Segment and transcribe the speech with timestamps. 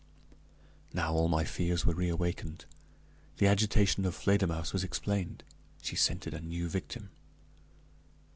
[0.95, 2.65] Now, all my fears were reawakened;
[3.37, 5.43] the agitation of Fledermausse was explained
[5.83, 7.11] she scented a new victim.